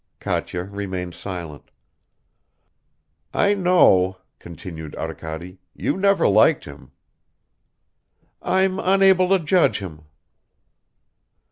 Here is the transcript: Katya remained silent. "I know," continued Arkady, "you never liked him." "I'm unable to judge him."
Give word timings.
Katya 0.19 0.63
remained 0.63 1.13
silent. 1.13 1.69
"I 3.35 3.53
know," 3.53 4.17
continued 4.39 4.95
Arkady, 4.95 5.59
"you 5.75 5.95
never 5.95 6.27
liked 6.27 6.65
him." 6.65 6.89
"I'm 8.41 8.79
unable 8.79 9.29
to 9.29 9.37
judge 9.37 9.77
him." 9.77 10.05